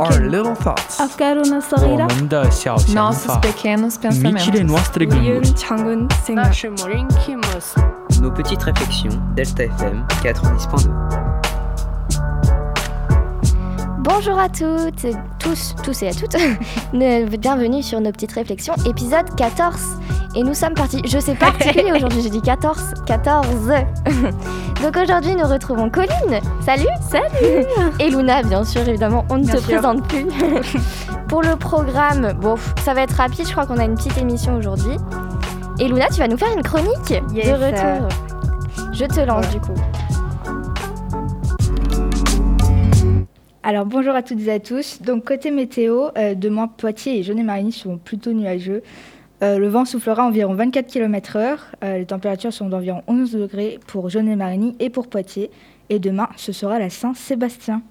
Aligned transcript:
Our 0.00 0.28
little 0.28 0.56
thoughts. 0.56 0.98
Nos 8.20 8.32
petites 8.32 8.62
réflexions, 8.64 9.10
Delta 9.36 9.64
FM 9.64 10.04
90.2. 10.24 10.90
Bonjour 13.98 14.36
à 14.36 14.48
toutes, 14.48 15.04
et 15.04 15.14
tous, 15.38 15.76
tous 15.84 16.02
et 16.02 16.08
à 16.08 16.12
toutes. 16.12 16.36
Bienvenue 17.38 17.84
sur 17.84 18.00
nos 18.00 18.10
petites 18.10 18.32
réflexions, 18.32 18.74
épisode 18.84 19.32
14. 19.36 19.76
Et 20.34 20.42
nous 20.42 20.54
sommes 20.54 20.74
partis. 20.74 21.02
Je 21.06 21.20
sais 21.20 21.34
pas 21.36 21.52
particulier 21.58 21.92
aujourd'hui, 21.92 22.20
j'ai 22.20 22.30
dit 22.30 22.42
14, 22.42 22.94
14. 23.06 23.72
Donc 24.82 24.96
aujourd'hui, 24.96 25.34
nous 25.36 25.46
retrouvons 25.46 25.88
Colline. 25.90 26.40
Salut 26.60 26.86
Salut 27.08 27.64
Et 28.00 28.10
Luna, 28.10 28.42
bien 28.42 28.64
sûr, 28.64 28.86
évidemment, 28.88 29.24
on 29.30 29.38
ne 29.38 29.44
Bien 29.44 29.54
te 29.54 29.58
sûr. 29.60 29.68
présente 29.72 30.08
plus. 30.08 30.26
Pour 31.28 31.42
le 31.42 31.56
programme, 31.56 32.32
bon, 32.40 32.56
ça 32.84 32.92
va 32.92 33.02
être 33.02 33.12
rapide, 33.16 33.46
je 33.46 33.52
crois 33.52 33.64
qu'on 33.66 33.78
a 33.78 33.84
une 33.84 33.94
petite 33.94 34.18
émission 34.18 34.56
aujourd'hui. 34.56 34.96
Et 35.78 35.88
Luna, 35.88 36.06
tu 36.08 36.18
vas 36.18 36.28
nous 36.28 36.36
faire 36.36 36.52
une 36.54 36.62
chronique 36.62 37.10
Yes. 37.32 37.46
de 37.46 37.52
retour. 37.52 38.08
Je 38.92 39.04
te 39.04 39.20
lance 39.20 39.46
Ouais. 39.46 39.52
du 39.52 39.60
coup. 39.60 39.74
Alors 43.64 43.86
bonjour 43.86 44.14
à 44.14 44.22
toutes 44.22 44.40
et 44.46 44.52
à 44.52 44.58
tous. 44.58 45.00
Donc 45.02 45.24
côté 45.24 45.52
météo, 45.52 46.08
euh, 46.18 46.34
demain 46.34 46.66
Poitiers 46.66 47.20
et 47.20 47.22
Jeunet-Marigny 47.22 47.70
seront 47.72 47.96
plutôt 47.98 48.32
nuageux. 48.32 48.82
Euh, 49.42 49.58
le 49.58 49.68
vent 49.68 49.84
soufflera 49.84 50.24
environ 50.24 50.54
24 50.54 50.86
km/h. 50.86 51.58
Euh, 51.82 51.98
les 51.98 52.06
températures 52.06 52.52
sont 52.52 52.68
d'environ 52.68 53.02
11 53.08 53.32
degrés 53.32 53.80
pour 53.88 54.08
Jeunet-Marigny 54.08 54.76
et 54.78 54.88
pour 54.88 55.08
Poitiers. 55.08 55.50
Et 55.90 55.98
demain, 55.98 56.28
ce 56.36 56.52
sera 56.52 56.78
la 56.78 56.90
Saint-Sébastien. 56.90 57.82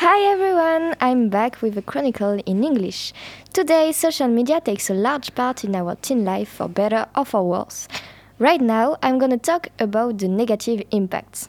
Hi 0.00 0.32
everyone, 0.32 0.94
I'm 1.00 1.28
back 1.28 1.62
with 1.62 1.76
a 1.76 1.82
chronicle 1.82 2.40
in 2.46 2.62
English. 2.62 3.12
Today, 3.52 3.92
social 3.92 4.28
media 4.28 4.60
takes 4.60 4.90
a 4.90 4.94
large 4.94 5.32
part 5.32 5.62
in 5.62 5.74
our 5.74 5.94
teen 6.00 6.24
life 6.24 6.48
for 6.48 6.68
better 6.68 7.06
or 7.16 7.26
for 7.26 7.42
worse. 7.42 7.86
Right 8.40 8.60
now, 8.60 8.96
I'm 9.02 9.18
gonna 9.18 9.38
talk 9.38 9.68
about 9.78 10.18
the 10.18 10.28
negative 10.28 10.82
impacts. 10.90 11.48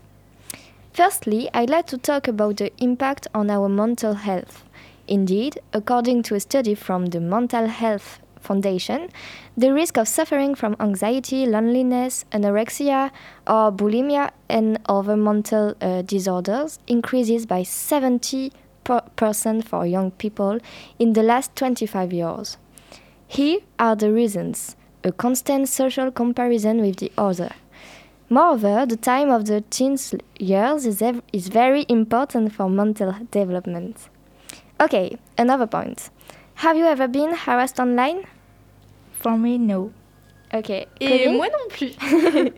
Firstly, 0.94 1.50
I'd 1.54 1.70
like 1.70 1.88
to 1.88 1.98
talk 1.98 2.28
about 2.28 2.58
the 2.58 2.72
impact 2.78 3.28
on 3.34 3.50
our 3.50 3.70
mental 3.70 4.14
health. 4.14 4.65
Indeed, 5.08 5.60
according 5.74 6.24
to 6.24 6.36
a 6.36 6.40
study 6.40 6.76
from 6.76 7.08
the 7.08 7.20
Mental 7.20 7.68
Health 7.68 8.20
Foundation, 8.40 9.10
the 9.56 9.74
risk 9.74 9.98
of 9.98 10.08
suffering 10.08 10.56
from 10.56 10.76
anxiety, 10.80 11.46
loneliness, 11.46 12.26
anorexia, 12.32 13.12
or 13.48 13.72
bulimia 13.72 14.32
and 14.50 14.80
other 14.88 15.16
mental 15.16 15.76
uh, 15.82 16.02
disorders 16.02 16.80
increases 16.88 17.46
by 17.46 17.62
70% 17.62 18.52
for 19.64 19.86
young 19.86 20.12
people 20.12 20.60
in 21.00 21.14
the 21.14 21.24
last 21.24 21.56
25 21.56 22.14
years. 22.14 22.58
Here 23.28 23.60
are 23.80 23.96
the 23.96 24.12
reasons 24.12 24.76
a 25.04 25.12
constant 25.12 25.70
social 25.70 26.12
comparison 26.12 26.82
with 26.82 26.98
the 26.98 27.12
other. 27.16 27.52
Moreover, 28.28 28.88
the 28.88 28.98
time 28.98 29.30
of 29.30 29.46
the 29.46 29.62
teens 29.70 30.16
years 30.40 30.88
is, 30.88 31.04
is 31.32 31.48
very 31.48 31.86
important 31.90 32.54
for 32.54 32.68
mental 32.68 33.14
development. 33.30 34.10
Okay, 34.80 35.18
another 35.38 35.68
point. 35.68 36.10
Have 36.56 36.78
you 36.78 36.86
ever 36.86 37.08
been 37.08 37.34
harassed 37.34 37.80
online? 37.80 38.26
For 39.14 39.38
me, 39.38 39.58
no. 39.58 39.92
Okay. 40.54 40.88
Et 41.00 41.28
moi 41.32 41.48
non 41.48 41.70
plus. 41.70 41.96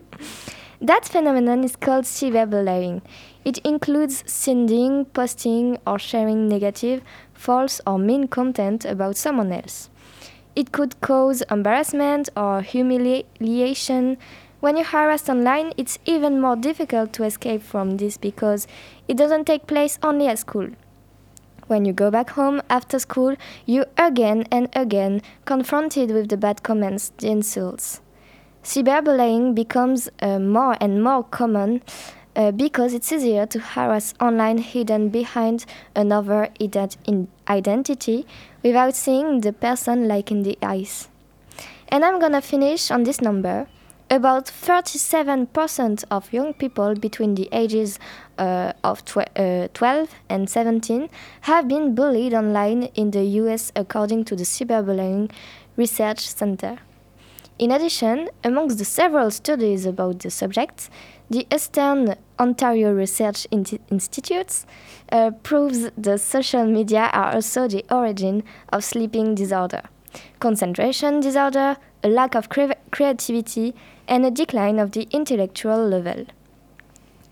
That 0.80 1.04
phenomenon 1.06 1.64
is 1.64 1.74
called 1.74 2.04
cyberbullying. 2.04 3.02
It 3.44 3.58
includes 3.58 4.22
sending, 4.26 5.06
posting, 5.06 5.78
or 5.84 5.98
sharing 5.98 6.48
negative, 6.48 7.02
false, 7.34 7.80
or 7.84 7.98
mean 7.98 8.28
content 8.28 8.84
about 8.84 9.16
someone 9.16 9.52
else. 9.52 9.90
It 10.54 10.70
could 10.70 11.00
cause 11.00 11.42
embarrassment 11.50 12.28
or 12.36 12.62
humiliation. 12.62 14.18
When 14.60 14.76
you're 14.76 14.86
harassed 14.86 15.28
online, 15.28 15.72
it's 15.76 15.98
even 16.04 16.40
more 16.40 16.54
difficult 16.54 17.12
to 17.14 17.24
escape 17.24 17.62
from 17.62 17.96
this 17.96 18.16
because 18.16 18.68
it 19.08 19.16
doesn't 19.16 19.46
take 19.46 19.66
place 19.66 19.98
only 20.00 20.28
at 20.28 20.38
school. 20.38 20.68
When 21.68 21.84
you 21.84 21.92
go 21.92 22.10
back 22.10 22.30
home 22.30 22.60
after 22.68 22.98
school, 22.98 23.36
you 23.66 23.84
again 23.96 24.46
and 24.50 24.68
again 24.74 25.22
confronted 25.44 26.10
with 26.10 26.30
the 26.30 26.36
bad 26.36 26.62
comments, 26.62 27.12
the 27.18 27.28
insults. 27.28 28.00
Cyberbullying 28.64 29.54
becomes 29.54 30.08
uh, 30.20 30.38
more 30.38 30.76
and 30.80 31.02
more 31.02 31.22
common 31.24 31.82
uh, 32.34 32.52
because 32.52 32.94
it's 32.94 33.12
easier 33.12 33.46
to 33.46 33.58
harass 33.58 34.14
online 34.20 34.58
hidden 34.58 35.10
behind 35.10 35.66
another 35.94 36.48
identity 37.48 38.26
without 38.62 38.94
seeing 38.94 39.40
the 39.42 39.52
person 39.52 40.08
like 40.08 40.30
in 40.30 40.44
the 40.44 40.58
eyes. 40.62 41.08
And 41.88 42.04
I'm 42.04 42.18
gonna 42.18 42.40
finish 42.40 42.90
on 42.90 43.04
this 43.04 43.20
number. 43.20 43.66
About 44.10 44.46
37% 44.46 46.04
of 46.10 46.32
young 46.32 46.54
people 46.54 46.94
between 46.94 47.34
the 47.34 47.46
ages 47.52 47.98
uh, 48.38 48.72
of 48.82 49.04
tw- 49.04 49.28
uh, 49.36 49.68
12 49.74 50.14
and 50.30 50.48
17 50.48 51.10
have 51.42 51.68
been 51.68 51.94
bullied 51.94 52.32
online 52.32 52.84
in 52.94 53.10
the 53.10 53.22
US 53.42 53.70
according 53.76 54.24
to 54.24 54.34
the 54.34 54.44
Cyberbullying 54.44 55.30
Research 55.76 56.26
Center. 56.26 56.78
In 57.58 57.70
addition, 57.70 58.30
amongst 58.42 58.78
the 58.78 58.86
several 58.86 59.30
studies 59.30 59.84
about 59.84 60.20
the 60.20 60.30
subject, 60.30 60.88
the 61.28 61.46
Eastern 61.54 62.14
Ontario 62.38 62.94
Research 62.94 63.46
Inti- 63.52 63.80
Institute 63.90 64.64
uh, 65.12 65.32
proves 65.42 65.90
the 65.98 66.16
social 66.16 66.64
media 66.64 67.10
are 67.12 67.34
also 67.34 67.68
the 67.68 67.84
origin 67.90 68.42
of 68.72 68.84
sleeping 68.84 69.34
disorder, 69.34 69.82
concentration 70.40 71.20
disorder, 71.20 71.76
a 72.02 72.08
lack 72.08 72.34
of 72.34 72.48
cre- 72.48 72.72
creativity, 72.90 73.74
and 74.06 74.24
a 74.24 74.30
decline 74.30 74.78
of 74.78 74.92
the 74.92 75.06
intellectual 75.10 75.86
level. 75.86 76.24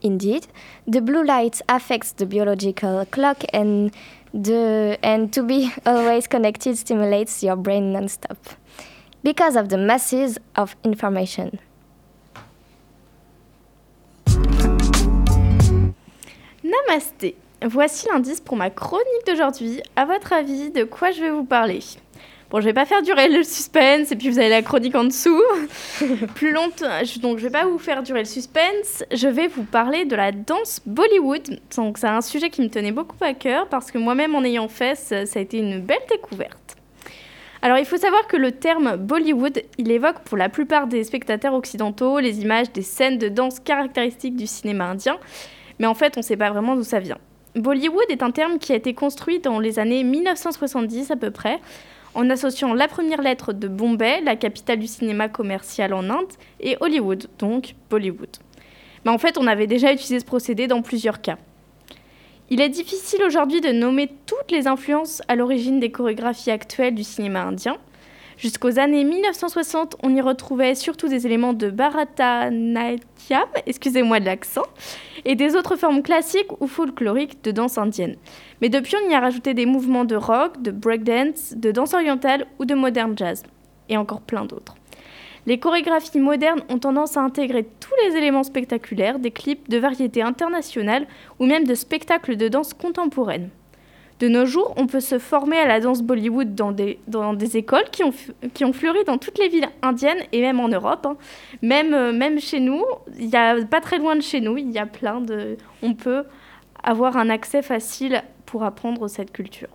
Indeed, 0.02 0.46
the 0.86 1.00
blue 1.00 1.24
light 1.24 1.60
affects 1.68 2.12
the 2.12 2.26
biological 2.26 3.04
clock 3.06 3.42
and 3.52 3.90
the 4.32 4.98
and 5.02 5.32
to 5.32 5.42
be 5.42 5.72
always 5.86 6.26
connected 6.26 6.76
stimulates 6.76 7.42
your 7.42 7.56
brain 7.56 7.92
non-stop 7.92 8.38
because 9.22 9.56
of 9.56 9.70
the 9.70 9.78
masses 9.78 10.38
of 10.54 10.76
information. 10.84 11.58
Namasté. 16.62 17.36
Voici 17.64 18.06
l'indice 18.08 18.40
pour 18.40 18.56
ma 18.56 18.70
chronique 18.70 19.26
d'aujourd'hui. 19.26 19.80
À 19.96 20.04
votre 20.04 20.32
avis, 20.32 20.70
de 20.70 20.84
quoi 20.84 21.10
je 21.10 21.22
vais 21.22 21.30
vous 21.30 21.44
parler 21.44 21.80
Bon, 22.48 22.60
je 22.60 22.64
vais 22.64 22.72
pas 22.72 22.86
faire 22.86 23.02
durer 23.02 23.28
le 23.28 23.42
suspense 23.42 24.12
et 24.12 24.16
puis 24.16 24.30
vous 24.30 24.38
avez 24.38 24.48
la 24.48 24.62
chronique 24.62 24.94
en 24.94 25.02
dessous. 25.02 25.42
Plus 26.36 26.52
longtemps, 26.52 26.86
donc 27.20 27.38
je 27.38 27.42
vais 27.42 27.50
pas 27.50 27.66
vous 27.66 27.78
faire 27.78 28.04
durer 28.04 28.20
le 28.20 28.26
suspense. 28.26 29.02
Je 29.12 29.26
vais 29.26 29.48
vous 29.48 29.64
parler 29.64 30.04
de 30.04 30.14
la 30.14 30.30
danse 30.30 30.80
Bollywood. 30.86 31.58
Donc 31.76 31.98
c'est 31.98 32.06
un 32.06 32.20
sujet 32.20 32.48
qui 32.48 32.62
me 32.62 32.68
tenait 32.68 32.92
beaucoup 32.92 33.16
à 33.20 33.34
cœur 33.34 33.68
parce 33.68 33.90
que 33.90 33.98
moi-même 33.98 34.36
en 34.36 34.44
ayant 34.44 34.68
fait, 34.68 34.94
ça 34.94 35.16
a 35.16 35.42
été 35.42 35.58
une 35.58 35.80
belle 35.80 35.98
découverte. 36.08 36.76
Alors 37.62 37.78
il 37.78 37.84
faut 37.84 37.96
savoir 37.96 38.28
que 38.28 38.36
le 38.36 38.52
terme 38.52 38.96
Bollywood, 38.96 39.60
il 39.78 39.90
évoque 39.90 40.20
pour 40.20 40.36
la 40.36 40.48
plupart 40.48 40.86
des 40.86 41.02
spectateurs 41.02 41.52
occidentaux 41.52 42.20
les 42.20 42.42
images 42.42 42.70
des 42.70 42.82
scènes 42.82 43.18
de 43.18 43.28
danse 43.28 43.58
caractéristiques 43.58 44.36
du 44.36 44.46
cinéma 44.46 44.84
indien, 44.84 45.18
mais 45.80 45.86
en 45.86 45.94
fait 45.94 46.16
on 46.16 46.20
ne 46.20 46.24
sait 46.24 46.36
pas 46.36 46.50
vraiment 46.50 46.76
d'où 46.76 46.84
ça 46.84 47.00
vient. 47.00 47.18
Bollywood 47.56 48.04
est 48.10 48.22
un 48.22 48.30
terme 48.30 48.58
qui 48.58 48.72
a 48.72 48.76
été 48.76 48.92
construit 48.92 49.38
dans 49.38 49.58
les 49.58 49.78
années 49.78 50.04
1970 50.04 51.10
à 51.10 51.16
peu 51.16 51.30
près, 51.30 51.58
en 52.14 52.28
associant 52.28 52.74
la 52.74 52.86
première 52.86 53.22
lettre 53.22 53.54
de 53.54 53.66
Bombay, 53.66 54.20
la 54.20 54.36
capitale 54.36 54.78
du 54.78 54.86
cinéma 54.86 55.30
commercial 55.30 55.94
en 55.94 56.10
Inde, 56.10 56.32
et 56.60 56.76
Hollywood, 56.80 57.28
donc 57.38 57.74
Bollywood. 57.88 58.28
Mais 59.04 59.10
en 59.10 59.16
fait, 59.16 59.38
on 59.38 59.46
avait 59.46 59.66
déjà 59.66 59.90
utilisé 59.90 60.20
ce 60.20 60.24
procédé 60.26 60.66
dans 60.66 60.82
plusieurs 60.82 61.22
cas. 61.22 61.38
Il 62.50 62.60
est 62.60 62.68
difficile 62.68 63.22
aujourd'hui 63.24 63.62
de 63.62 63.72
nommer 63.72 64.10
toutes 64.26 64.50
les 64.50 64.66
influences 64.66 65.22
à 65.26 65.34
l'origine 65.34 65.80
des 65.80 65.90
chorégraphies 65.90 66.50
actuelles 66.50 66.94
du 66.94 67.04
cinéma 67.04 67.42
indien. 67.42 67.76
Jusqu'aux 68.36 68.78
années 68.78 69.04
1960, 69.04 69.96
on 70.02 70.14
y 70.14 70.20
retrouvait 70.20 70.74
surtout 70.74 71.08
des 71.08 71.24
éléments 71.24 71.54
de 71.54 71.70
Bharatanatyam, 71.70 73.48
excusez-moi 73.64 74.20
de 74.20 74.26
l'accent, 74.26 74.66
et 75.24 75.36
des 75.36 75.56
autres 75.56 75.76
formes 75.76 76.02
classiques 76.02 76.60
ou 76.60 76.66
folkloriques 76.66 77.42
de 77.42 77.50
danse 77.50 77.78
indienne. 77.78 78.16
Mais 78.60 78.68
depuis, 78.68 78.94
on 79.02 79.10
y 79.10 79.14
a 79.14 79.20
rajouté 79.20 79.54
des 79.54 79.64
mouvements 79.64 80.04
de 80.04 80.16
rock, 80.16 80.60
de 80.60 80.70
breakdance, 80.70 81.54
de 81.56 81.70
danse 81.70 81.94
orientale 81.94 82.46
ou 82.58 82.66
de 82.66 82.74
modern 82.74 83.16
jazz, 83.16 83.42
et 83.88 83.96
encore 83.96 84.20
plein 84.20 84.44
d'autres. 84.44 84.74
Les 85.46 85.58
chorégraphies 85.58 86.20
modernes 86.20 86.62
ont 86.68 86.78
tendance 86.78 87.16
à 87.16 87.22
intégrer 87.22 87.64
tous 87.64 87.94
les 88.04 88.18
éléments 88.18 88.42
spectaculaires 88.42 89.18
des 89.18 89.30
clips 89.30 89.70
de 89.70 89.78
variété 89.78 90.20
internationale 90.20 91.06
ou 91.38 91.46
même 91.46 91.64
de 91.64 91.74
spectacles 91.74 92.36
de 92.36 92.48
danse 92.48 92.74
contemporaine. 92.74 93.48
De 94.18 94.28
nos 94.28 94.46
jours, 94.46 94.72
on 94.78 94.86
peut 94.86 95.00
se 95.00 95.18
former 95.18 95.58
à 95.58 95.66
la 95.66 95.78
danse 95.78 96.00
Bollywood 96.00 96.54
dans 96.54 96.72
des, 96.72 96.98
dans 97.06 97.34
des 97.34 97.58
écoles 97.58 97.84
qui 97.92 98.02
ont, 98.02 98.14
qui 98.54 98.64
ont 98.64 98.72
fleuri 98.72 99.04
dans 99.04 99.18
toutes 99.18 99.38
les 99.38 99.48
villes 99.48 99.68
indiennes 99.82 100.22
et 100.32 100.40
même 100.40 100.58
en 100.58 100.68
Europe. 100.68 101.04
hein. 101.04 101.16
Même, 101.60 101.92
euh, 101.92 102.12
même 102.12 102.40
chez 102.40 102.60
nous, 102.60 102.82
il 103.18 103.28
y 103.28 103.36
a 103.36 103.62
pas 103.66 103.82
très 103.82 103.98
loin 103.98 104.16
de 104.16 104.22
chez 104.22 104.40
nous, 104.40 104.56
il 104.56 104.70
y 104.70 104.78
a 104.78 104.86
plein 104.86 105.20
de... 105.20 105.58
On 105.82 105.92
peut 105.92 106.24
avoir 106.82 107.18
un 107.18 107.28
accès 107.28 107.60
facile 107.60 108.22
pour 108.46 108.64
apprendre 108.64 109.06
cette 109.08 109.32
culture. 109.32 109.68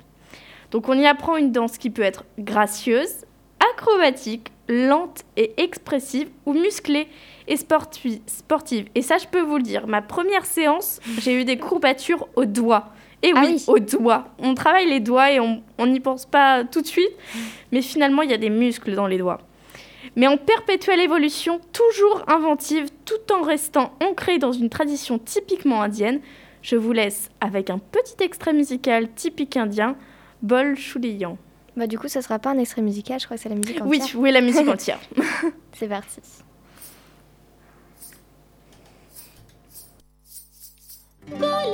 Donc 0.72 0.90
on 0.90 0.98
y 0.98 1.06
apprend 1.06 1.36
une 1.38 1.52
danse 1.52 1.78
qui 1.78 1.92
peut 1.92 2.02
être 2.02 2.24
gracieuse, 2.40 3.26
acrobatique, 3.74 4.52
lente 4.68 5.24
et 5.38 5.62
expressive 5.62 6.30
ou 6.46 6.54
musclée 6.54 7.08
et 7.48 7.58
sportive. 7.58 8.86
Et 8.96 9.02
ça, 9.02 9.18
je 9.18 9.28
peux 9.28 9.42
vous 9.42 9.58
le 9.58 9.64
dire, 9.64 9.86
ma 9.86 10.02
première 10.02 10.46
séance, 10.46 11.00
j'ai 11.20 11.40
eu 11.40 11.46
des 11.46 11.58
courbatures 11.58 12.28
aux 12.36 12.46
doigts. 12.46 12.94
Et 13.24 13.32
Ah 13.36 13.42
oui, 13.46 13.56
oui. 13.56 13.64
aux 13.68 13.80
doigts. 13.80 14.26
On 14.40 14.54
travaille 14.56 14.88
les 14.90 15.00
doigts 15.00 15.32
et 15.32 15.40
on 15.40 15.62
on 15.78 15.86
n'y 15.88 16.00
pense 16.00 16.26
pas 16.26 16.64
tout 16.64 16.82
de 16.82 16.88
suite, 16.88 17.12
mais 17.72 17.82
finalement, 17.82 18.22
il 18.24 18.32
y 18.32 18.34
a 18.34 18.38
des 18.38 18.50
muscles 18.50 18.94
dans 18.96 19.08
les 19.08 19.18
doigts. 19.18 19.40
Mais 20.16 20.28
en 20.28 20.38
perpétuelle 20.38 21.00
évolution, 21.00 21.60
toujours 21.72 22.24
inventive, 22.28 22.88
tout 23.06 23.32
en 23.34 23.42
restant 23.44 23.94
ancrée 24.04 24.40
dans 24.40 24.52
une 24.52 24.70
tradition 24.70 25.20
typiquement 25.20 25.82
indienne, 25.82 26.20
je 26.64 26.76
vous 26.76 26.92
laisse 26.92 27.30
avec 27.40 27.70
un 27.70 27.78
petit 27.80 28.16
extrait 28.24 28.54
musical 28.54 29.10
typique 29.14 29.56
indien, 29.58 29.96
Bol 30.42 30.76
Chuliyan. 30.76 31.38
Bah, 31.78 31.88
du 31.88 31.98
coup, 31.98 32.08
ça 32.10 32.22
sera 32.22 32.38
pas 32.40 32.50
un 32.50 32.58
extrait 32.58 32.82
musical, 32.82 33.20
je 33.20 33.26
crois 33.26 33.38
que 33.38 33.44
c'est 33.44 33.50
la 33.50 33.56
musique 33.56 33.80
Oui, 33.86 34.02
entière. 34.02 34.20
oui, 34.20 34.32
la 34.32 34.42
musique 34.42 34.68
entière. 34.68 35.00
C'est 35.74 35.88
parti. 35.88 36.20
बोल 41.40 41.72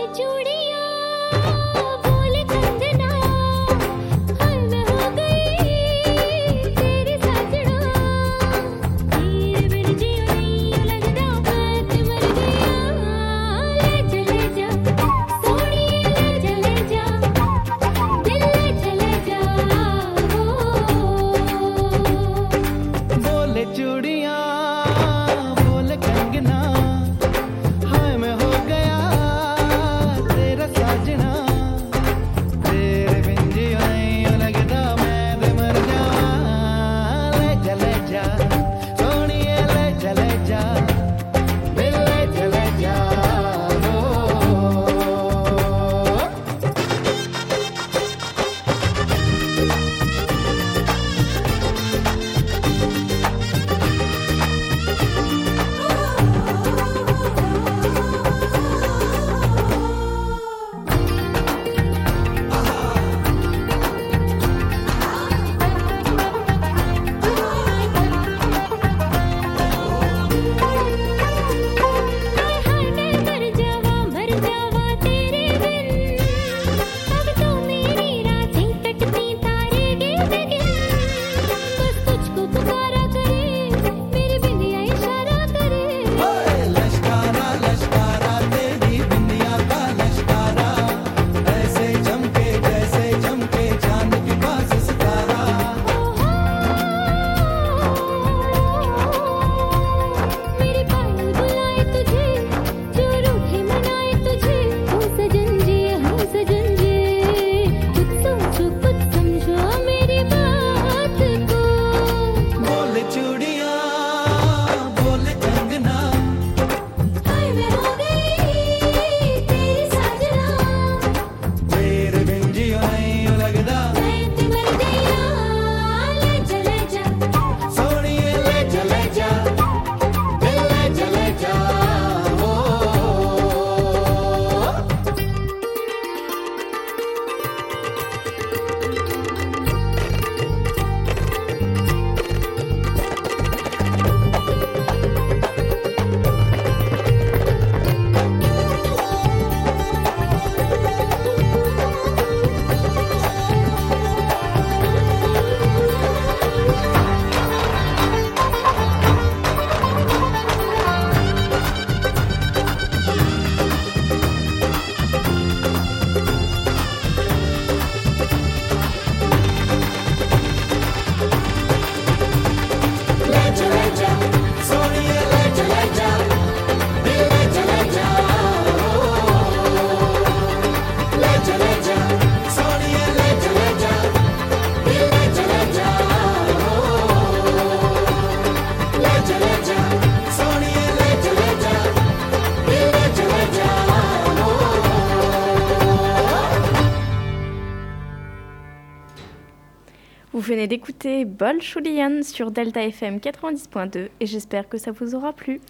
venez 200.58 200.68
d'écouter 200.68 201.24
Bol 201.24 201.62
Chuliyan 201.62 202.24
sur 202.24 202.50
Delta 202.50 202.82
FM 202.82 203.20
90.2 203.20 204.08
et 204.20 204.26
j'espère 204.26 204.68
que 204.68 204.80
ça 204.80 204.90
vous 204.90 205.14
aura 205.14 205.32
plu. 205.32 205.62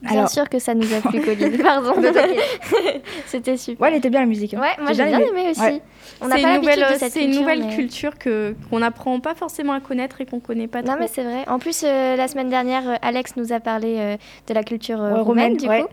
Bien 0.00 0.10
Alors- 0.18 0.30
sûr 0.30 0.48
que 0.48 0.58
ça 0.58 0.72
nous 0.74 0.90
a 0.94 1.00
plu, 1.02 1.20
Colline. 1.24 1.58
Pardon. 1.62 1.92
C'était 3.26 3.58
super. 3.58 3.82
Ouais, 3.82 3.88
elle 3.92 3.98
était 3.98 4.08
bien 4.08 4.20
la 4.20 4.26
musique. 4.26 4.54
hein. 4.54 4.60
Ouais, 4.62 4.82
moi 4.82 4.94
j'ai 4.94 5.04
bien 5.04 5.20
aimé 5.20 5.50
aussi. 5.50 5.60
Ouais. 5.60 5.82
On 6.22 6.28
n'a 6.28 6.36
C'est 6.36 6.42
pas 6.42 6.48
une 6.48 6.54
l'habitude 6.54 6.74
nouvelle, 6.80 6.94
de 6.94 6.98
cette 6.98 7.12
c'est 7.12 7.20
une 7.20 7.26
culture, 7.26 7.40
nouvelle 7.42 7.64
mais- 7.66 7.74
culture 7.76 8.18
que 8.18 8.54
qu'on 8.70 8.78
n'apprend 8.78 9.20
pas 9.20 9.34
forcément 9.34 9.74
à 9.74 9.80
connaître 9.80 10.22
et 10.22 10.26
qu'on 10.26 10.40
connaît 10.40 10.68
pas 10.68 10.80
Non 10.80 10.92
trop. 10.92 11.00
mais 11.00 11.08
c'est 11.08 11.24
vrai. 11.24 11.46
En 11.48 11.58
plus, 11.58 11.82
euh, 11.84 12.16
la 12.16 12.28
semaine 12.28 12.48
dernière, 12.48 12.88
euh, 12.88 12.94
Alex 13.02 13.36
nous 13.36 13.52
a 13.52 13.60
parlé 13.60 13.96
euh, 13.98 14.16
de 14.48 14.54
la 14.54 14.64
culture 14.64 15.02
euh, 15.02 15.12
Ouais, 15.16 15.20
roumaine, 15.20 15.52
roumaine, 15.52 15.56
du 15.58 15.68
ouais. 15.68 15.82
coup. 15.82 15.88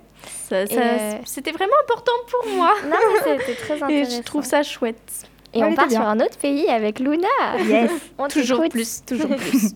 Ça- 0.48 0.66
ça- 0.68 0.74
euh, 0.80 1.12
C'était 1.26 1.52
vraiment 1.52 1.74
important 1.84 2.12
pour 2.32 2.54
moi 2.56 2.72
Non 2.86 2.96
mais 3.26 3.36
c'était 3.38 3.56
très 3.60 3.74
et 3.80 3.84
intéressant. 3.84 4.18
je 4.18 4.22
trouve 4.24 4.44
ça 4.46 4.64
chouette. 4.64 5.26
Et 5.54 5.62
Ouais, 5.62 5.70
on 5.72 5.76
part 5.76 5.90
sur 5.90 6.02
un 6.02 6.20
autre 6.20 6.38
pays 6.38 6.68
avec 6.68 7.00
Luna. 7.00 7.28
Yes. 7.68 7.92
On 8.18 8.28
Toujours 8.28 8.68
plus, 8.70 9.04
toujours 9.06 9.36
plus. 9.36 9.74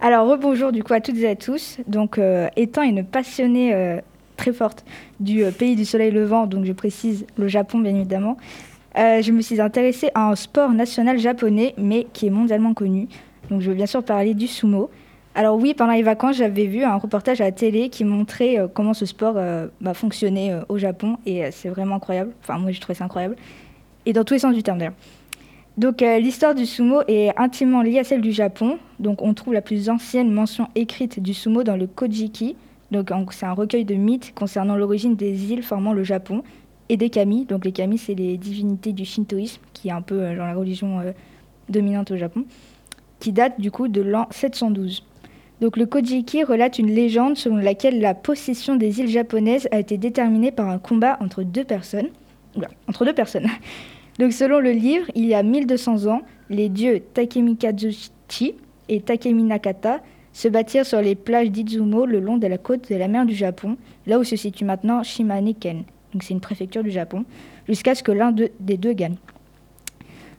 Alors, 0.00 0.26
rebonjour 0.28 0.72
du 0.72 0.82
coup 0.82 0.92
à 0.92 1.00
toutes 1.00 1.16
et 1.18 1.28
à 1.28 1.36
tous. 1.36 1.78
Donc, 1.86 2.18
euh, 2.18 2.48
étant 2.56 2.82
une 2.82 3.04
passionnée 3.04 3.74
euh, 3.74 4.00
très 4.36 4.52
forte 4.52 4.84
du 5.20 5.44
euh, 5.44 5.50
pays 5.50 5.76
du 5.76 5.84
soleil 5.84 6.10
levant, 6.10 6.46
donc 6.46 6.64
je 6.64 6.72
précise 6.72 7.26
le 7.36 7.48
Japon 7.48 7.78
bien 7.78 7.94
évidemment, 7.94 8.36
euh, 8.98 9.22
je 9.22 9.32
me 9.32 9.40
suis 9.40 9.60
intéressée 9.60 10.10
à 10.14 10.30
un 10.30 10.36
sport 10.36 10.70
national 10.72 11.18
japonais, 11.18 11.74
mais 11.78 12.06
qui 12.12 12.26
est 12.26 12.30
mondialement 12.30 12.74
connu. 12.74 13.08
Donc 13.50 13.60
je 13.60 13.70
veux 13.70 13.76
bien 13.76 13.86
sûr 13.86 14.02
parler 14.02 14.34
du 14.34 14.46
sumo. 14.46 14.90
Alors 15.34 15.56
oui, 15.56 15.74
pendant 15.74 15.92
les 15.92 16.02
vacances, 16.02 16.36
j'avais 16.36 16.66
vu 16.66 16.82
un 16.82 16.96
reportage 16.96 17.40
à 17.40 17.44
la 17.44 17.52
télé 17.52 17.88
qui 17.88 18.04
montrait 18.04 18.58
euh, 18.58 18.66
comment 18.72 18.94
ce 18.94 19.06
sport 19.06 19.34
euh, 19.36 19.68
bah, 19.80 19.94
fonctionnait 19.94 20.52
euh, 20.52 20.62
au 20.68 20.76
Japon, 20.78 21.18
et 21.24 21.44
euh, 21.44 21.48
c'est 21.52 21.68
vraiment 21.68 21.96
incroyable. 21.96 22.32
Enfin, 22.42 22.58
moi, 22.58 22.72
je 22.72 22.80
trouvais 22.80 22.96
ça 22.96 23.04
incroyable. 23.04 23.36
Dans 24.12 24.24
tous 24.24 24.34
les 24.34 24.40
sens 24.40 24.54
du 24.54 24.62
terme, 24.62 24.78
d'ailleurs. 24.78 24.94
Donc 25.76 26.02
euh, 26.02 26.18
l'histoire 26.18 26.54
du 26.54 26.66
sumo 26.66 27.00
est 27.08 27.32
intimement 27.38 27.80
liée 27.82 28.00
à 28.00 28.04
celle 28.04 28.20
du 28.20 28.32
Japon. 28.32 28.78
Donc 28.98 29.22
on 29.22 29.34
trouve 29.34 29.54
la 29.54 29.62
plus 29.62 29.88
ancienne 29.88 30.30
mention 30.30 30.68
écrite 30.74 31.20
du 31.20 31.32
sumo 31.32 31.62
dans 31.62 31.76
le 31.76 31.86
Kojiki. 31.86 32.56
Donc 32.90 33.12
c'est 33.30 33.46
un 33.46 33.52
recueil 33.52 33.84
de 33.84 33.94
mythes 33.94 34.34
concernant 34.34 34.76
l'origine 34.76 35.14
des 35.14 35.52
îles 35.52 35.62
formant 35.62 35.92
le 35.92 36.02
Japon 36.02 36.42
et 36.88 36.96
des 36.96 37.08
kami. 37.08 37.44
Donc 37.44 37.64
les 37.64 37.72
kami, 37.72 37.98
c'est 37.98 38.14
les 38.14 38.36
divinités 38.36 38.92
du 38.92 39.04
shintoïsme, 39.04 39.62
qui 39.72 39.88
est 39.88 39.92
un 39.92 40.02
peu 40.02 40.16
euh, 40.16 40.36
genre 40.36 40.46
la 40.46 40.54
religion 40.54 41.00
euh, 41.00 41.12
dominante 41.68 42.10
au 42.10 42.16
Japon, 42.16 42.44
qui 43.20 43.32
date 43.32 43.60
du 43.60 43.70
coup 43.70 43.86
de 43.86 44.00
l'an 44.00 44.26
712. 44.30 45.04
Donc 45.60 45.76
le 45.76 45.86
Kojiki 45.86 46.42
relate 46.42 46.78
une 46.78 46.90
légende 46.90 47.36
selon 47.36 47.56
laquelle 47.56 48.00
la 48.00 48.14
possession 48.14 48.76
des 48.76 49.00
îles 49.00 49.08
japonaises 49.08 49.68
a 49.70 49.78
été 49.78 49.98
déterminée 49.98 50.50
par 50.50 50.68
un 50.68 50.78
combat 50.78 51.16
entre 51.20 51.42
deux 51.42 51.64
personnes. 51.64 52.08
Entre 52.88 53.04
deux 53.04 53.14
personnes. 53.14 53.46
Selon 54.28 54.60
le 54.60 54.72
livre, 54.72 55.06
il 55.14 55.24
y 55.26 55.34
a 55.34 55.42
1200 55.42 56.06
ans, 56.06 56.22
les 56.50 56.68
dieux 56.68 57.00
Takemikazuchi 57.14 58.54
et 58.88 59.00
Takeminakata 59.00 60.00
se 60.32 60.48
battirent 60.48 60.84
sur 60.86 61.00
les 61.00 61.14
plages 61.14 61.50
d'Izumo 61.50 62.06
le 62.06 62.20
long 62.20 62.36
de 62.36 62.46
la 62.46 62.58
côte 62.58 62.90
de 62.90 62.96
la 62.96 63.08
mer 63.08 63.24
du 63.24 63.34
Japon, 63.34 63.76
là 64.06 64.18
où 64.18 64.24
se 64.24 64.36
situe 64.36 64.64
maintenant 64.64 65.02
Shimane-ken. 65.02 65.84
Donc 66.12 66.22
c'est 66.22 66.34
une 66.34 66.40
préfecture 66.40 66.82
du 66.82 66.90
Japon, 66.90 67.24
jusqu'à 67.68 67.94
ce 67.94 68.02
que 68.02 68.12
l'un 68.12 68.30
de- 68.32 68.50
des 68.60 68.76
deux 68.76 68.92
gagne. 68.92 69.16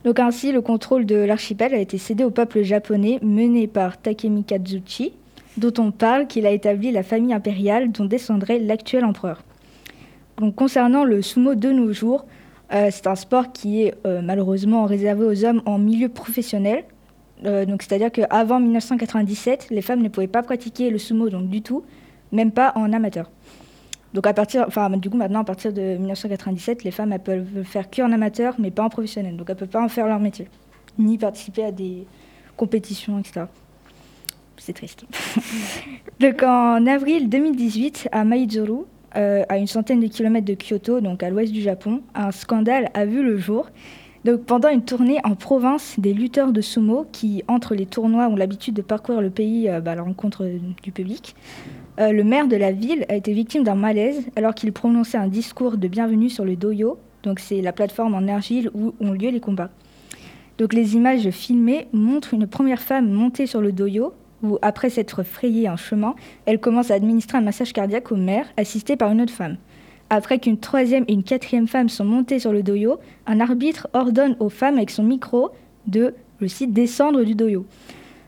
Donc 0.04 0.20
ainsi, 0.20 0.52
le 0.52 0.62
contrôle 0.62 1.06
de 1.06 1.16
l'archipel 1.16 1.74
a 1.74 1.78
été 1.80 1.98
cédé 1.98 2.24
au 2.24 2.32
peuple 2.32 2.62
japonais 2.64 3.20
mené 3.22 3.68
par 3.68 4.02
Takemikazuchi, 4.02 5.14
dont 5.58 5.74
on 5.80 5.92
parle 5.92 6.28
qu'il 6.28 6.46
a 6.46 6.52
établi 6.52 6.92
la 6.92 7.04
famille 7.04 7.34
impériale 7.34 7.92
dont 7.92 8.06
descendrait 8.06 8.60
l'actuel 8.60 9.06
empereur. 9.06 9.44
Concernant 10.56 11.04
le 11.04 11.22
sumo 11.22 11.56
de 11.56 11.70
nos 11.72 11.94
jours, 11.94 12.26
euh, 12.74 12.90
c'est 12.92 13.08
un 13.08 13.16
sport 13.16 13.52
qui 13.52 13.84
est 13.84 13.96
euh, 14.06 14.22
malheureusement 14.22 14.86
réservé 14.86 15.26
aux 15.26 15.46
hommes 15.46 15.62
en 15.66 15.78
milieu 15.78 16.10
professionnel. 16.10 16.86
Euh, 17.46 17.66
donc 17.66 17.82
c'est-à-dire 17.82 18.12
qu'avant 18.12 18.60
1997, 18.60 19.68
les 19.72 19.82
femmes 19.82 20.02
ne 20.02 20.10
pouvaient 20.10 20.28
pas 20.28 20.44
pratiquer 20.44 20.90
le 20.90 20.98
sumo 20.98 21.30
donc 21.30 21.50
du 21.50 21.62
tout, 21.62 21.84
même 22.32 22.52
pas 22.52 22.72
en 22.76 22.94
amateur. 22.94 23.30
Donc 24.14 24.28
à 24.28 24.34
partir, 24.34 24.68
du 24.98 25.10
coup 25.10 25.18
maintenant 25.18 25.42
à 25.42 25.44
partir 25.44 25.74
de 25.74 25.82
1997, 25.98 26.84
les 26.84 26.92
femmes 26.92 27.14
elles 27.14 27.20
peuvent 27.20 27.48
le 27.54 27.64
faire 27.64 27.90
qu'en 27.90 28.12
amateur, 28.12 28.56
mais 28.60 28.72
pas 28.72 28.84
en 28.84 28.90
professionnel. 28.90 29.36
Donc 29.36 29.50
elles 29.50 29.56
peuvent 29.56 29.68
pas 29.68 29.84
en 29.84 29.90
faire 29.90 30.08
leur 30.08 30.20
métier, 30.20 30.48
ni 30.98 31.18
participer 31.18 31.66
à 31.66 31.72
des 31.72 32.06
compétitions, 32.56 33.20
etc. 33.20 33.46
C'est 34.58 34.74
triste. 34.74 35.06
donc 36.20 36.44
en 36.44 36.86
avril 36.86 37.30
2018, 37.30 38.10
à 38.12 38.24
Maizuru, 38.24 38.86
euh, 39.16 39.44
à 39.50 39.58
une 39.58 39.68
centaine 39.68 40.00
de 40.00 40.08
kilomètres 40.08 40.46
de 40.46 40.56
Kyoto, 40.56 41.02
donc 41.02 41.24
à 41.24 41.30
l'ouest 41.30 41.52
du 41.52 41.62
Japon, 41.62 42.02
un 42.16 42.32
scandale 42.32 42.90
a 42.94 43.06
vu 43.06 43.24
le 43.24 43.38
jour. 43.38 43.70
Donc 44.24 44.46
pendant 44.46 44.70
une 44.70 44.84
tournée 44.84 45.20
en 45.24 45.36
province, 45.36 45.96
des 45.98 46.14
lutteurs 46.14 46.52
de 46.52 46.62
sumo 46.62 47.08
qui, 47.12 47.44
entre 47.48 47.74
les 47.74 47.86
tournois, 47.86 48.28
ont 48.28 48.36
l'habitude 48.36 48.76
de 48.76 48.82
parcourir 48.82 49.22
le 49.22 49.30
pays 49.30 49.68
euh, 49.68 49.82
bah, 49.82 49.92
à 49.92 49.96
la 49.96 50.04
rencontre 50.04 50.48
du 50.84 50.92
public, 50.92 51.36
euh, 52.00 52.12
le 52.12 52.24
maire 52.24 52.48
de 52.48 52.56
la 52.56 52.72
ville 52.72 53.06
a 53.10 53.16
été 53.16 53.34
victime 53.34 53.64
d'un 53.64 53.76
malaise 53.76 54.26
alors 54.36 54.56
qu'il 54.56 54.72
prononçait 54.72 55.18
un 55.18 55.28
discours 55.28 55.78
de 55.78 55.88
bienvenue 55.88 56.30
sur 56.30 56.46
le 56.46 56.56
doyo, 56.56 56.98
donc 57.24 57.40
c'est 57.40 57.62
la 57.62 57.74
plateforme 57.74 58.16
en 58.16 58.28
argile 58.28 58.70
où 58.74 58.94
ont 59.02 59.12
lieu 59.12 59.30
les 59.30 59.40
combats. 59.40 59.72
Donc 60.58 60.74
les 60.74 60.96
images 60.96 61.30
filmées 61.32 61.88
montrent 61.92 62.34
une 62.34 62.48
première 62.48 62.82
femme 62.82 63.12
montée 63.12 63.48
sur 63.48 63.62
le 63.62 63.72
doyo 63.72 64.14
où, 64.44 64.58
après 64.62 64.90
s'être 64.90 65.24
frayée 65.24 65.68
un 65.68 65.76
chemin, 65.76 66.16
elle 66.46 66.60
commence 66.60 66.92
à 66.92 66.96
administrer 66.96 67.38
un 67.38 67.42
massage 67.42 67.74
cardiaque 67.74 68.12
au 68.12 68.16
maire, 68.16 68.48
assistée 68.58 68.96
par 68.96 69.12
une 69.12 69.22
autre 69.22 69.34
femme. 69.34 69.58
Après 70.10 70.40
qu'une 70.40 70.58
troisième 70.58 71.06
et 71.08 71.14
une 71.14 71.24
quatrième 71.24 71.68
femme 71.68 71.88
sont 71.88 72.04
montées 72.04 72.40
sur 72.40 72.52
le 72.52 72.64
doyo, 72.64 73.00
un 73.28 73.40
arbitre 73.40 73.88
ordonne 73.94 74.36
aux 74.40 74.50
femmes 74.50 74.76
avec 74.76 74.90
son 74.90 75.04
micro 75.04 75.52
de, 75.88 76.14
descendre 76.68 77.24
du 77.24 77.34
doyo. 77.34 77.66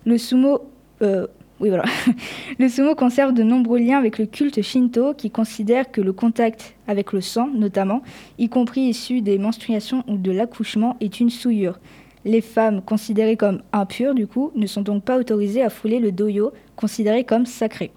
Le 0.06 0.18
sumo, 0.18 0.60
euh, 1.02 1.28
le 2.60 2.70
sumo 2.70 2.96
conserve 2.96 3.34
de 3.34 3.44
nombreux 3.44 3.80
liens 3.80 3.98
avec 3.98 4.18
le 4.18 4.26
culte 4.26 4.62
shinto 4.62 5.14
qui 5.14 5.30
considère 5.30 5.92
que 5.92 6.00
le 6.00 6.14
contact 6.14 6.76
avec 6.88 7.12
le 7.12 7.22
sang, 7.22 7.50
notamment, 7.54 8.02
y 8.38 8.50
compris 8.50 8.82
issu 8.82 9.22
des 9.22 9.38
menstruations 9.38 10.04
ou 10.08 10.18
de 10.18 10.32
l'accouchement, 10.32 10.96
est 11.02 11.20
une 11.20 11.30
souillure. 11.30 11.80
Les 12.26 12.42
femmes 12.42 12.82
considérées 12.82 13.36
comme 13.38 13.62
impures, 13.74 14.14
du 14.14 14.28
coup, 14.28 14.52
ne 14.56 14.66
sont 14.66 14.82
donc 14.82 15.04
pas 15.04 15.18
autorisées 15.18 15.62
à 15.62 15.70
fouler 15.70 16.00
le 16.00 16.12
doyo, 16.12 16.54
considéré 16.76 17.24
comme 17.24 17.46
sacré. 17.46 17.92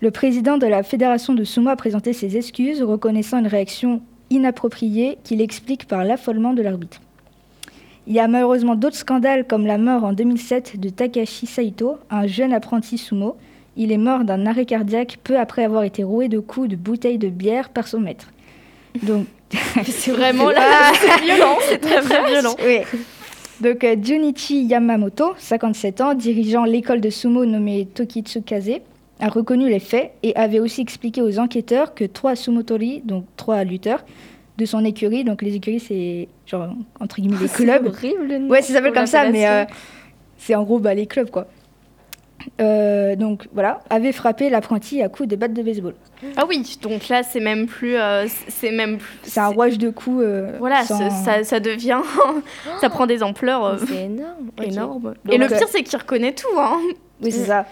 Le 0.00 0.10
président 0.10 0.58
de 0.58 0.66
la 0.66 0.82
fédération 0.82 1.34
de 1.34 1.44
sumo 1.44 1.70
a 1.70 1.76
présenté 1.76 2.12
ses 2.12 2.36
excuses, 2.36 2.82
reconnaissant 2.82 3.38
une 3.38 3.46
réaction 3.46 4.00
inappropriée 4.30 5.18
qu'il 5.24 5.40
explique 5.40 5.86
par 5.86 6.04
l'affolement 6.04 6.52
de 6.52 6.62
l'arbitre. 6.62 7.00
Il 8.06 8.14
y 8.14 8.20
a 8.20 8.28
malheureusement 8.28 8.74
d'autres 8.74 8.96
scandales 8.96 9.46
comme 9.46 9.66
la 9.66 9.78
mort 9.78 10.04
en 10.04 10.12
2007 10.12 10.80
de 10.80 10.88
Takashi 10.88 11.46
Saito, 11.46 11.98
un 12.10 12.26
jeune 12.26 12.52
apprenti 12.52 12.96
sumo. 12.96 13.36
Il 13.76 13.92
est 13.92 13.98
mort 13.98 14.24
d'un 14.24 14.46
arrêt 14.46 14.64
cardiaque 14.64 15.18
peu 15.22 15.38
après 15.38 15.64
avoir 15.64 15.82
été 15.84 16.02
roué 16.02 16.28
de 16.28 16.38
coups 16.38 16.68
de 16.68 16.76
bouteilles 16.76 17.18
de 17.18 17.28
bière 17.28 17.68
par 17.68 17.86
son 17.86 18.00
maître. 18.00 18.32
Donc, 19.02 19.26
C'est 19.84 20.10
vraiment 20.10 20.50
là, 20.50 20.92
c'est 20.94 21.24
violent, 21.24 21.56
c'est 21.68 21.78
très 21.78 22.00
très 22.00 22.26
violent. 22.30 22.54
oui. 22.64 22.80
Donc 23.60 23.82
euh, 23.82 23.96
Junichi 24.00 24.64
Yamamoto, 24.64 25.34
57 25.36 26.00
ans, 26.00 26.14
dirigeant 26.14 26.64
l'école 26.64 27.00
de 27.00 27.10
sumo 27.10 27.44
nommée 27.44 27.86
Tokitsukaze, 27.86 28.80
a 29.20 29.28
reconnu 29.28 29.68
les 29.68 29.80
faits 29.80 30.12
et 30.22 30.34
avait 30.36 30.60
aussi 30.60 30.80
expliqué 30.80 31.22
aux 31.22 31.38
enquêteurs 31.38 31.94
que 31.94 32.04
trois 32.04 32.36
sumotori, 32.36 33.02
donc 33.04 33.24
trois 33.36 33.64
lutteurs, 33.64 34.04
de 34.58 34.64
son 34.64 34.84
écurie, 34.84 35.24
donc 35.24 35.42
les 35.42 35.54
écuries 35.54 35.80
c'est 35.80 36.28
genre 36.46 36.74
entre 37.00 37.20
guillemets 37.20 37.36
les 37.40 37.48
clubs, 37.48 37.86
horrible 37.86 38.26
le 38.28 38.38
nom. 38.38 38.48
Ouais, 38.48 38.62
ça 38.62 38.74
s'appelle 38.74 38.92
comme 38.92 39.06
ça, 39.06 39.28
mais 39.30 39.48
euh, 39.48 39.64
c'est 40.36 40.54
en 40.54 40.62
gros 40.62 40.78
bah, 40.78 40.94
les 40.94 41.06
clubs, 41.06 41.30
quoi. 41.30 41.46
Euh, 42.60 43.16
donc 43.16 43.48
voilà, 43.52 43.80
avait 43.90 44.12
frappé 44.12 44.48
l'apprenti 44.48 45.02
à 45.02 45.08
coups 45.08 45.28
de 45.28 45.36
batte 45.36 45.52
de 45.54 45.62
baseball. 45.62 45.94
Ah 46.36 46.44
oui, 46.48 46.62
donc 46.82 47.08
là 47.08 47.22
c'est 47.22 47.40
même 47.40 47.66
plus, 47.66 47.96
euh, 47.96 48.26
c'est 48.48 48.70
même 48.70 48.98
plus. 48.98 49.18
C'est 49.24 49.40
un 49.40 49.48
rouage 49.48 49.76
de 49.78 49.90
coups. 49.90 50.22
euh, 50.22 50.52
Voilà, 50.58 50.84
sans- 50.84 51.10
ça, 51.24 51.42
ça 51.44 51.58
devient, 51.60 52.00
ça 52.80 52.88
prend 52.90 53.06
des 53.06 53.22
ampleurs 53.22 53.64
euh, 53.64 53.76
C'est 53.86 54.04
énorme. 54.04 55.02
Donc, 55.24 55.34
Et 55.34 55.38
le 55.38 55.46
pire 55.48 55.66
c'est 55.68 55.82
qu'il 55.82 55.98
reconnaît 55.98 56.32
tout, 56.32 56.46
hein. 56.58 56.78
Oui, 57.22 57.32
c'est 57.32 57.44
ça. 57.46 57.66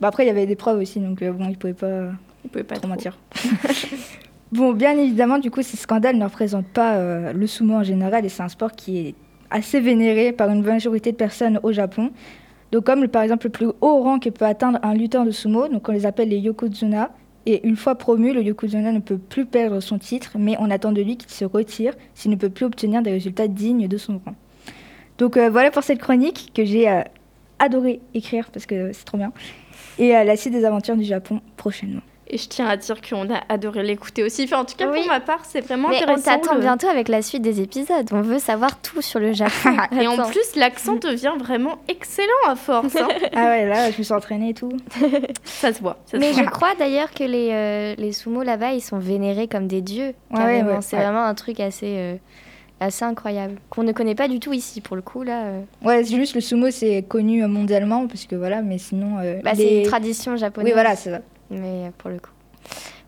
Bah, 0.00 0.08
après, 0.08 0.24
il 0.24 0.28
y 0.28 0.30
avait 0.30 0.46
des 0.46 0.56
preuves 0.56 0.78
aussi, 0.80 0.98
donc 1.00 1.20
euh, 1.22 1.32
bon, 1.32 1.48
il 1.50 1.56
pouvait 1.58 1.74
pas 1.74 2.06
Il 2.44 2.50
pouvait 2.50 2.64
pas 2.64 2.74
trop 2.76 2.82
trop. 2.82 2.88
mentir. 2.88 3.18
bon, 4.52 4.72
bien 4.72 4.96
évidemment, 4.98 5.38
du 5.38 5.50
coup, 5.50 5.62
ces 5.62 5.76
scandales 5.76 6.16
ne 6.16 6.24
représentent 6.24 6.66
pas 6.68 6.94
euh, 6.94 7.32
le 7.32 7.46
sumo 7.46 7.74
en 7.74 7.82
général, 7.82 8.24
et 8.24 8.28
c'est 8.28 8.42
un 8.42 8.48
sport 8.48 8.72
qui 8.72 8.98
est 9.08 9.14
assez 9.50 9.80
vénéré 9.80 10.32
par 10.32 10.48
une 10.50 10.62
majorité 10.62 11.12
de 11.12 11.16
personnes 11.16 11.60
au 11.62 11.72
Japon. 11.72 12.10
Donc, 12.74 12.86
comme 12.86 13.06
par 13.06 13.22
exemple 13.22 13.46
le 13.46 13.52
plus 13.52 13.68
haut 13.82 14.02
rang 14.02 14.18
que 14.18 14.28
peut 14.30 14.46
atteindre 14.46 14.80
un 14.82 14.94
lutteur 14.94 15.24
de 15.24 15.30
sumo, 15.30 15.68
donc 15.68 15.88
on 15.88 15.92
les 15.92 16.06
appelle 16.06 16.30
les 16.30 16.38
yokozuna. 16.38 17.12
Et 17.46 17.64
une 17.64 17.76
fois 17.76 17.94
promu, 17.94 18.32
le 18.32 18.42
yokozuna 18.42 18.90
ne 18.90 18.98
peut 18.98 19.16
plus 19.16 19.46
perdre 19.46 19.78
son 19.78 19.96
titre, 19.96 20.32
mais 20.40 20.56
on 20.58 20.68
attend 20.72 20.90
de 20.90 21.00
lui 21.00 21.16
qu'il 21.16 21.30
se 21.30 21.44
retire 21.44 21.94
s'il 22.16 22.32
ne 22.32 22.36
peut 22.36 22.50
plus 22.50 22.64
obtenir 22.64 23.00
des 23.00 23.12
résultats 23.12 23.46
dignes 23.46 23.86
de 23.86 23.96
son 23.96 24.20
rang. 24.24 24.34
Donc 25.18 25.36
euh, 25.36 25.50
voilà 25.50 25.70
pour 25.70 25.84
cette 25.84 26.00
chronique 26.00 26.50
que 26.52 26.64
j'ai 26.64 26.90
euh, 26.90 27.02
adoré 27.60 28.00
écrire 28.12 28.50
parce 28.52 28.66
que 28.66 28.92
c'est 28.92 29.04
trop 29.04 29.18
bien. 29.18 29.32
Et 30.00 30.08
la 30.08 30.36
suite 30.36 30.52
des 30.52 30.64
aventures 30.64 30.96
du 30.96 31.04
Japon 31.04 31.40
prochainement. 31.56 32.02
Et 32.34 32.36
je 32.38 32.48
tiens 32.48 32.66
à 32.66 32.76
dire 32.76 33.00
qu'on 33.00 33.32
a 33.32 33.40
adoré 33.48 33.84
l'écouter 33.84 34.24
aussi. 34.24 34.42
Enfin, 34.42 34.58
en 34.62 34.64
tout 34.64 34.74
cas, 34.76 34.88
Oui. 34.90 34.98
pour 34.98 35.06
ma 35.06 35.20
part, 35.20 35.44
c'est 35.44 35.60
vraiment 35.60 35.88
Mais 35.88 35.98
on 36.00 36.02
intéressant. 36.02 36.22
t'attend 36.32 36.54
le- 36.56 36.60
bientôt 36.62 36.88
avec 36.88 37.06
la 37.06 37.22
suite 37.22 37.42
des 37.42 37.60
épisodes. 37.60 38.08
On 38.10 38.22
veut 38.22 38.40
savoir 38.40 38.80
tout 38.82 39.00
sur 39.02 39.20
le 39.20 39.32
Japon. 39.32 39.70
Et 40.00 40.08
en 40.08 40.16
plus, 40.28 40.56
l'accent 40.56 40.96
devient 40.96 41.32
vraiment 41.38 41.76
excellent 41.86 42.26
à 42.48 42.56
force. 42.56 42.96
hein. 42.96 43.06
Ah 43.36 43.44
ouais, 43.50 43.66
là, 43.66 43.92
je 43.92 43.98
me 43.98 44.02
suis 44.02 44.12
entraînée 44.12 44.48
et 44.48 44.54
tout. 44.54 44.72
ça 45.44 45.72
se 45.72 45.80
voit. 45.80 45.98
Ça 46.06 46.16
se 46.16 46.16
Mais 46.16 46.32
voit. 46.32 46.42
je 46.42 46.48
crois 46.50 46.74
d'ailleurs 46.76 47.12
que 47.12 47.22
les, 47.22 47.50
euh, 47.52 47.94
les 47.98 48.10
sumo 48.10 48.42
là-bas, 48.42 48.72
ils 48.72 48.80
sont 48.82 48.98
vénérés 48.98 49.46
comme 49.46 49.68
des 49.68 49.80
dieux. 49.80 50.12
Ouais, 50.32 50.62
ouais, 50.64 50.78
c'est 50.80 50.96
vraiment 50.96 51.22
un 51.22 51.34
truc 51.34 51.60
assez, 51.60 51.94
euh, 51.96 52.16
assez 52.80 53.04
incroyable. 53.04 53.60
Qu'on 53.70 53.84
ne 53.84 53.92
connaît 53.92 54.16
pas 54.16 54.26
du 54.26 54.40
tout 54.40 54.52
ici, 54.52 54.80
pour 54.80 54.96
le 54.96 55.02
coup. 55.02 55.22
là. 55.22 55.42
euh. 55.44 55.60
Ouais, 55.84 56.02
c'est 56.02 56.16
juste 56.16 56.34
le 56.34 56.40
sumo, 56.40 56.72
c'est 56.72 57.04
connu 57.06 57.46
mondialement, 57.46 58.08
parce 58.08 58.24
que 58.26 58.34
voilà, 58.34 58.60
mais 58.60 58.78
sinon. 58.78 59.18
euh, 59.22 59.40
Bah, 59.44 59.52
les- 59.52 59.56
C'est 59.68 59.76
une 59.82 59.86
tradition 59.86 60.36
japonaise. 60.36 60.66
Oui, 60.68 60.72
voilà, 60.74 60.96
c'est 60.96 61.10
ça. 61.12 61.20
Mais 61.50 61.86
euh, 61.86 61.90
pour 61.98 62.10
le 62.10 62.18
coup. 62.18 62.30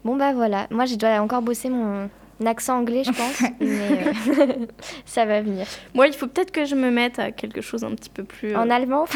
Bon, 0.04 0.16
bah 0.16 0.32
voilà. 0.32 0.66
Moi, 0.70 0.84
je 0.86 0.94
dois 0.94 1.20
encore 1.20 1.42
bosser 1.42 1.68
mon, 1.68 2.08
accent 2.44 2.78
anglais, 2.78 3.02
je 3.04 3.12
pense, 3.12 3.40
mais 3.60 4.06
euh, 4.06 4.66
ça 5.06 5.24
va 5.24 5.40
venir. 5.40 5.66
Moi, 5.94 6.06
il 6.06 6.12
faut 6.12 6.26
peut-être 6.26 6.50
que 6.50 6.64
je 6.64 6.74
me 6.74 6.90
mette 6.90 7.18
à 7.18 7.32
quelque 7.32 7.60
chose 7.60 7.82
un 7.84 7.90
petit 7.94 8.10
peu 8.10 8.24
plus. 8.24 8.52
euh, 8.54 8.58
En 8.58 8.68
allemand 8.70 9.06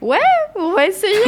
On 0.00 0.72
va 0.72 0.86
essayer. 0.86 1.14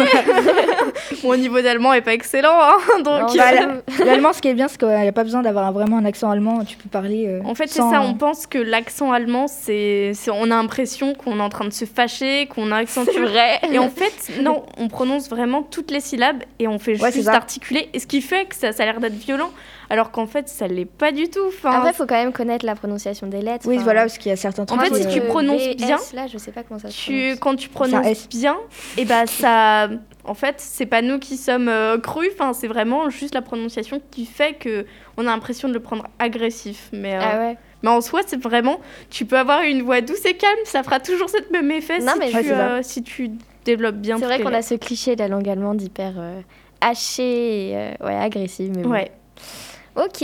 Mon 1.25 1.37
niveau 1.37 1.61
d'allemand 1.61 1.93
est 1.93 2.01
pas 2.03 2.13
excellent, 2.15 2.59
hein, 2.61 2.79
donc. 3.03 3.21
Non, 3.21 3.35
Bah, 3.37 3.53
la- 3.53 4.05
L'allemand, 4.05 4.33
ce 4.33 4.41
qui 4.43 4.49
est 4.49 4.55
bien, 4.55 4.69
c'est 4.69 4.79
qu'il 4.79 4.89
n'y 4.89 5.09
a 5.09 5.13
pas 5.13 5.25
besoin 5.25 5.43
d'avoir 5.43 5.73
vraiment 5.73 5.99
un 5.99 6.05
accent 6.05 6.31
allemand. 6.31 6.65
Tu 6.65 6.77
peux 6.77 6.89
parler. 6.89 7.27
euh, 7.29 7.41
En 7.45 7.55
fait, 7.55 7.69
c'est 7.69 7.81
ça. 7.81 8.01
On 8.03 8.15
pense 8.15 8.47
que 8.47 8.59
l'accent 8.59 9.13
allemand, 9.13 9.47
c'est, 9.49 10.13
c'est- 10.15 10.31
on 10.31 10.45
a 10.45 10.47
l'impression 10.47 11.15
qu'on 11.15 11.39
est 11.39 11.43
en 11.43 11.49
train 11.49 11.65
de 11.65 11.73
se 11.73 11.85
fâcher, 11.85 12.47
qu'on 12.47 12.71
accentuerait. 12.73 13.61
et 13.73 13.79
en 13.79 13.89
fait, 13.89 14.41
non, 14.43 14.65
on 14.79 14.89
prononce 14.89 15.29
vraiment 15.29 15.63
toutes 15.63 15.91
les 15.91 16.01
syllabes 16.01 16.43
et 16.59 16.69
on 16.69 16.79
fait 16.79 17.01
Ouais, 17.01 17.11
c'est 17.11 17.19
juste 17.19 17.29
articuler. 17.29 17.89
Et 17.93 17.99
ce 18.01 18.07
qui 18.07 18.21
fait 18.21 18.47
que 18.47 18.55
ça, 18.55 18.73
ça 18.73 18.83
a 18.83 18.87
l'air 18.87 19.01
d'être 19.01 19.15
violent, 19.15 19.51
alors 19.91 20.11
qu'en 20.11 20.27
fait, 20.27 20.49
ça 20.49 20.67
l'est 20.67 20.85
pas 20.85 21.13
du 21.13 21.29
tout. 21.29 21.41
Enfin, 21.49 21.71
Après, 21.73 21.91
il 21.91 21.95
faut 21.95 22.07
quand 22.07 22.15
même 22.17 22.33
connaître 22.33 22.65
la 22.67 22.75
prononciation 22.75 23.27
des 23.27 23.41
lettres. 23.41 23.67
Oui, 23.69 23.79
voilà, 23.79 24.03
parce 24.03 24.19
qu'il 24.19 24.31
y 24.31 24.33
a 24.33 24.37
certains 24.37 24.65
trucs. 24.65 24.81
En 24.81 24.85
fait, 24.85 24.95
si 24.95 25.07
tu 25.09 25.21
euh, 25.21 25.29
prononces 25.29 25.69
bien, 25.77 25.97
Là, 26.15 26.27
je 26.27 26.39
sais 26.39 26.51
pas 26.53 26.63
comment 26.63 26.81
ça 26.81 26.89
se 26.91 26.97
tu, 26.97 27.13
prononce. 27.13 27.39
quand 27.41 27.57
tu 27.57 27.69
prononces 27.69 28.29
bien, 28.29 28.57
et 28.97 29.05
ben 29.05 29.27
ça, 29.27 29.89
en 30.27 30.35
fait, 30.35 30.57
c'est 30.59 30.87
pas 30.87 31.03
nous 31.03 31.19
qui 31.19 31.37
sommes 31.37 31.69
euh, 31.69 31.99
crus. 31.99 32.31
Enfin, 32.33 32.53
c'est 32.53 32.69
vraiment 32.69 33.11
juste 33.11 33.35
la 33.35 33.43
prononciation 33.43 34.01
qui 34.11 34.27
fait 34.27 34.55
que 34.55 34.87
on 35.17 35.23
a 35.23 35.31
l'impression 35.31 35.69
de 35.69 35.75
le 35.75 35.81
prendre 35.81 36.07
agressif. 36.19 36.89
Mais 36.93 37.15
euh, 37.17 37.21
Ah 37.23 37.39
ouais. 37.39 37.57
Mais 37.83 37.91
en 37.91 38.01
soi, 38.01 38.21
c'est 38.27 38.41
vraiment. 38.41 38.81
Tu 39.11 39.25
peux 39.27 39.39
avoir 39.39 39.63
une 39.63 39.83
voix 39.83 40.01
douce 40.01 40.25
et 40.25 40.35
calme, 40.35 40.59
ça 40.65 40.83
fera 40.83 40.99
toujours 41.01 41.29
cette 41.29 41.51
même 41.51 41.71
effet 41.71 41.99
Non, 42.01 42.13
si, 42.15 42.19
mais 42.19 42.31
tu, 42.31 42.53
euh, 42.53 42.83
si 42.83 43.03
tu 43.03 43.31
développes 43.65 43.97
bien. 43.97 44.19
C'est 44.19 44.25
vrai 44.25 44.41
qu'on 44.43 44.53
a 44.55 44.63
ce 44.63 44.75
cliché 44.75 45.15
de 45.15 45.21
la 45.21 45.29
langue 45.29 45.49
allemande 45.49 45.81
hyper 45.83 46.15
euh, 46.17 46.41
hachée 46.81 47.71
et 47.71 47.77
euh, 47.77 47.91
ouais, 48.01 48.17
agressive. 48.17 48.73
Mais 48.75 48.83
bon. 48.83 48.91
Ouais. 48.91 49.11
Ok. 49.95 50.23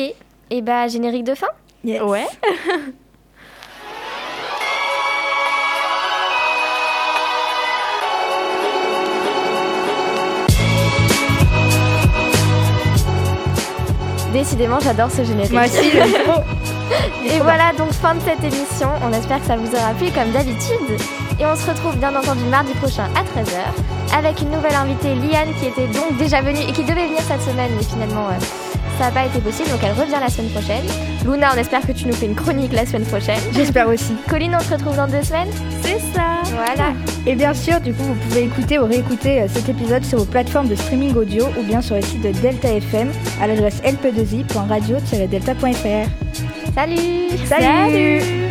Et 0.51 0.63
bah, 0.63 0.89
générique 0.89 1.25
de 1.25 1.35
fin? 1.35 1.49
Yes. 1.85 2.03
Ouais. 2.03 2.27
Décidément, 14.33 14.81
j'adore 14.81 15.11
ce 15.11 15.25
générique. 15.25 15.53
Moi 15.53 15.65
aussi. 15.65 15.89
Et 17.25 17.39
voilà 17.41 17.73
donc 17.77 17.93
fin 17.93 18.15
de 18.15 18.21
cette 18.21 18.43
émission. 18.43 18.89
On 19.07 19.13
espère 19.13 19.41
que 19.41 19.47
ça 19.47 19.57
vous 19.57 19.75
aura 19.75 19.93
plu 19.95 20.11
comme 20.11 20.31
d'habitude. 20.33 21.01
Et 21.39 21.47
on 21.47 21.57
se 21.57 21.69
retrouve 21.69 21.97
bien 21.97 22.15
entendu 22.15 22.45
mardi 22.45 22.73
prochain 22.75 23.05
à 23.17 23.23
13h 23.23 24.17
avec 24.17 24.41
une 24.43 24.51
nouvelle 24.51 24.75
invitée, 24.75 25.15
Liane, 25.15 25.55
qui 25.59 25.67
était 25.67 25.87
donc 25.87 26.17
déjà 26.19 26.43
venue 26.43 26.61
et 26.61 26.73
qui 26.73 26.83
devait 26.83 27.07
venir 27.07 27.23
cette 27.23 27.43
semaine, 27.43 27.71
mais 27.77 27.83
finalement 27.83 28.29
euh, 28.29 28.39
ça 28.99 29.07
n'a 29.07 29.11
pas 29.11 29.25
été 29.27 29.41
possible, 29.41 29.69
donc 29.71 29.81
elle 29.83 29.93
revient 29.93 30.19
la 30.21 30.29
semaine 30.29 30.51
prochaine. 30.51 30.85
Luna, 31.25 31.53
on 31.55 31.59
espère 31.59 31.81
que 31.87 31.93
tu 31.93 32.07
nous 32.07 32.13
fais 32.13 32.27
une 32.27 32.35
chronique 32.35 32.73
la 32.73 32.85
semaine 32.87 33.05
prochaine. 33.05 33.39
J'espère 33.53 33.89
aussi. 33.89 34.13
Colline, 34.29 34.57
on 34.59 34.63
se 34.63 34.73
retrouve 34.73 34.97
dans 34.97 35.07
deux 35.07 35.23
semaines. 35.23 35.51
C'est 35.83 36.01
ça. 36.15 36.41
Voilà. 36.45 36.93
Et 37.27 37.35
bien 37.35 37.55
sûr, 37.55 37.81
du 37.81 37.95
coup, 37.95 38.05
vous 38.05 38.15
pouvez 38.15 38.45
écouter 38.45 38.79
ou 38.79 38.87
réécouter 38.87 39.43
euh, 39.43 39.49
cet 39.49 39.69
épisode 39.69 40.05
sur 40.05 40.19
vos 40.19 40.25
plateformes 40.25 40.69
de 40.69 40.75
streaming 40.75 41.15
audio 41.15 41.47
ou 41.59 41.63
bien 41.63 41.81
sur 41.81 41.95
le 41.97 42.03
site 42.03 42.23
de 42.23 42.33
Delta 42.41 42.73
FM 42.73 43.11
à 43.41 43.47
l'adresse 43.47 43.81
lp2i.radio-delta.fr. 43.83 46.09
Salut 46.75 47.29
Salut 47.47 48.42